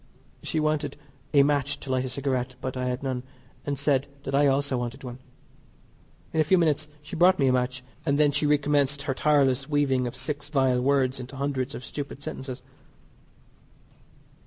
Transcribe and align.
She 0.41 0.59
wanted 0.59 0.97
a 1.31 1.43
match 1.43 1.79
to 1.81 1.91
light 1.91 2.05
a 2.05 2.09
cigarette, 2.09 2.55
but 2.59 2.75
I 2.75 2.85
had 2.85 3.03
none, 3.03 3.21
and 3.67 3.77
said 3.77 4.07
that 4.23 4.33
I 4.33 4.47
also 4.47 4.75
wanted 4.79 5.03
one. 5.03 5.19
In 6.33 6.39
a 6.41 6.43
few 6.43 6.57
minutes 6.57 6.87
she 7.03 7.15
brought 7.15 7.37
me 7.37 7.45
a 7.45 7.53
match, 7.53 7.83
and 8.03 8.17
then 8.17 8.31
she 8.31 8.47
recommenced 8.47 9.03
her 9.03 9.13
tireless 9.13 9.69
weaving 9.69 10.07
of 10.07 10.15
six 10.15 10.49
vile 10.49 10.81
words 10.81 11.19
into 11.19 11.35
hundreds 11.35 11.75
of 11.75 11.85
stupid 11.85 12.23
sentences. 12.23 12.63